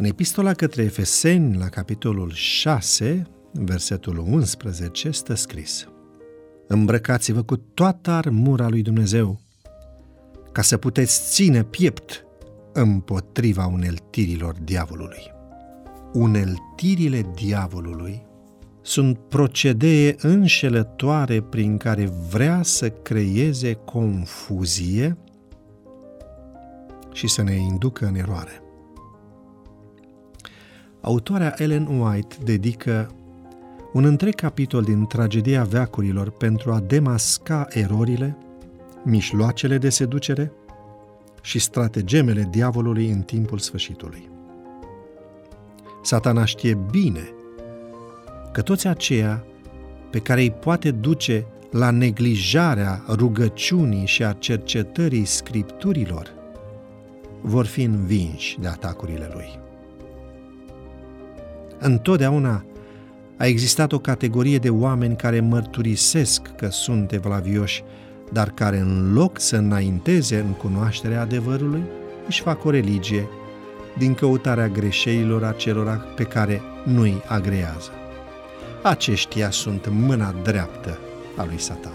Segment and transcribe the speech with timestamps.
[0.00, 5.88] În epistola către Efeseni, la capitolul 6, versetul 11, stă scris
[6.66, 9.40] Îmbrăcați-vă cu toată armura lui Dumnezeu,
[10.52, 12.24] ca să puteți ține piept
[12.72, 15.32] împotriva uneltirilor diavolului.
[16.12, 18.26] Uneltirile diavolului
[18.82, 25.16] sunt procedee înșelătoare prin care vrea să creeze confuzie
[27.12, 28.62] și să ne inducă în eroare.
[31.08, 33.10] Autoarea Ellen White dedică
[33.92, 38.36] un întreg capitol din tragedia veacurilor pentru a demasca erorile,
[39.04, 40.52] mișloacele de seducere
[41.42, 44.28] și stratagemele diavolului în timpul sfârșitului.
[46.02, 47.32] Satana știe bine
[48.52, 49.44] că toți aceia
[50.10, 56.32] pe care îi poate duce la neglijarea rugăciunii și a cercetării scripturilor
[57.40, 59.66] vor fi învinși de atacurile lui.
[61.78, 62.64] Întotdeauna
[63.36, 67.84] a existat o categorie de oameni care mărturisesc că sunt evlavioși,
[68.32, 71.82] dar care în loc să înainteze în cunoașterea adevărului,
[72.26, 73.28] își fac o religie
[73.98, 77.90] din căutarea greșelilor acelora pe care nu-i agrează.
[78.82, 80.98] Aceștia sunt mâna dreaptă
[81.36, 81.94] a lui satana.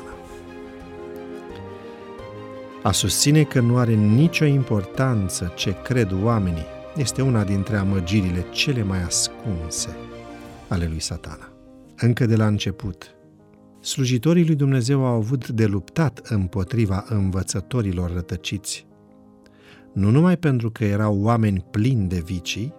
[2.84, 6.66] A susține că nu are nicio importanță ce cred oamenii
[6.96, 9.96] este una dintre amăgirile cele mai ascunse
[10.68, 11.52] ale lui satana.
[11.98, 13.16] Încă de la început,
[13.80, 18.86] slujitorii lui Dumnezeu au avut de luptat împotriva învățătorilor rătăciți,
[19.94, 22.74] nu numai pentru că erau oameni plini de vicii,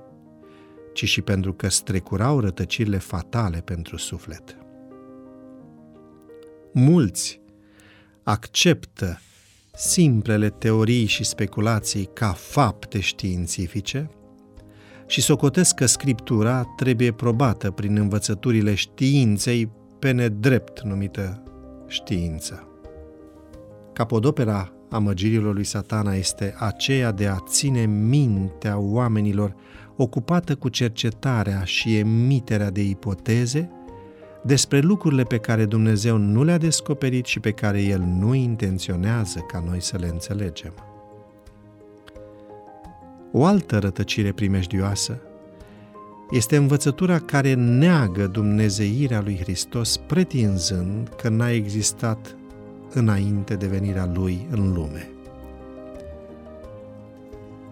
[0.92, 4.56] ci și pentru că strecurau rătăcirile fatale pentru suflet.
[6.72, 7.40] Mulți
[8.22, 9.18] acceptă
[9.74, 14.08] simplele teorii și speculații ca fapte științifice
[15.06, 21.42] și socotesc că scriptura trebuie probată prin învățăturile științei pe nedrept numită
[21.86, 22.68] știință.
[23.92, 29.54] Capodopera amăgirilor lui satana este aceea de a ține mintea oamenilor
[29.96, 33.70] ocupată cu cercetarea și emiterea de ipoteze
[34.46, 39.64] despre lucrurile pe care Dumnezeu nu le-a descoperit și pe care El nu intenționează ca
[39.66, 40.72] noi să le înțelegem.
[43.32, 45.20] O altă rătăcire primejdioasă
[46.30, 52.36] este învățătura care neagă dumnezeirea lui Hristos pretinzând că n-a existat
[52.92, 55.08] înainte de venirea Lui în lume.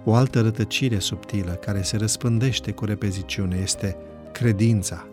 [0.05, 3.97] O altă rătăcire subtilă care se răspândește cu repeziciune este
[4.33, 5.07] credința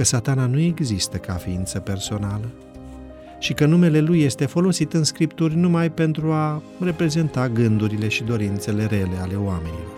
[0.00, 2.50] că satana nu există ca ființă personală
[3.38, 8.86] și că numele lui este folosit în scripturi numai pentru a reprezenta gândurile și dorințele
[8.86, 9.96] rele ale oamenilor.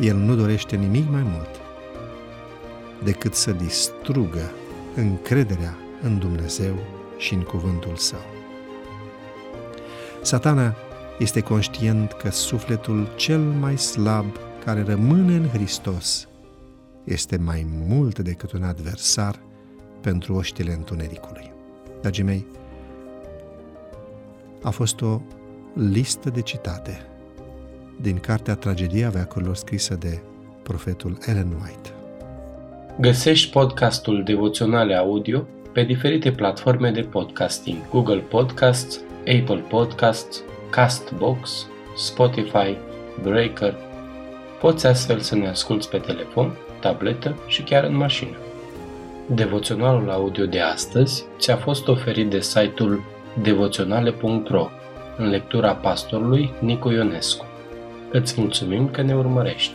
[0.00, 1.50] El nu dorește nimic mai mult
[3.04, 4.50] decât să distrugă
[4.94, 6.74] încrederea în Dumnezeu
[7.16, 8.24] și în cuvântul său.
[10.22, 10.74] Satana
[11.18, 14.26] este conștient că sufletul cel mai slab
[14.64, 16.28] care rămâne în Hristos
[17.08, 19.40] este mai mult decât un adversar
[20.00, 21.52] pentru oștile întunericului.
[22.00, 22.46] Dragii mei,
[24.62, 25.20] a fost o
[25.74, 27.06] listă de citate
[28.00, 30.18] din cartea Tragedia veacurilor scrisă de
[30.62, 31.92] profetul Ellen White.
[33.00, 41.66] Găsești podcastul Devoționale Audio pe diferite platforme de podcasting, Google Podcasts, Apple Podcasts, Castbox,
[41.96, 42.76] Spotify,
[43.22, 43.76] Breaker.
[44.60, 48.36] Poți astfel să ne asculți pe telefon, tabletă și chiar în mașină.
[49.26, 53.02] Devoționalul audio de astăzi ți-a fost oferit de site-ul
[53.42, 54.68] devoționale.ro
[55.16, 57.44] în lectura pastorului Nicu Ionescu.
[58.12, 59.72] Îți mulțumim că ne urmărești!